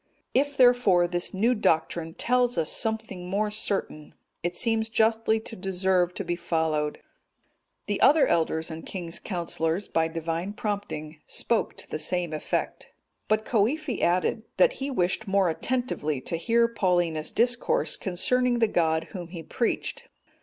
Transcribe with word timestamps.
If, 0.33 0.57
therefore, 0.57 1.07
this 1.07 1.31
new 1.31 1.53
doctrine 1.53 2.15
tells 2.15 2.57
us 2.57 2.71
something 2.71 3.29
more 3.29 3.51
certain, 3.51 4.15
it 4.41 4.55
seems 4.55 4.89
justly 4.89 5.39
to 5.41 5.55
deserve 5.55 6.15
to 6.15 6.23
be 6.23 6.35
followed." 6.35 6.99
The 7.85 8.01
other 8.01 8.25
elders 8.25 8.71
and 8.71 8.83
king's 8.83 9.19
counsellors, 9.19 9.87
by 9.87 10.07
Divine 10.07 10.53
prompting, 10.53 11.19
spoke 11.27 11.75
to 11.75 11.87
the 11.87 11.99
same 11.99 12.33
effect. 12.33 12.87
But 13.27 13.45
Coifi 13.45 14.01
added, 14.01 14.41
that 14.57 14.73
he 14.73 14.89
wished 14.89 15.27
more 15.27 15.49
attentively 15.51 16.19
to 16.21 16.35
hear 16.35 16.67
Paulinus 16.67 17.31
discourse 17.31 17.95
concerning 17.95 18.57
the 18.57 18.67
God 18.67 19.03
Whom 19.11 19.27
he 19.27 19.43
preached. 19.43 20.05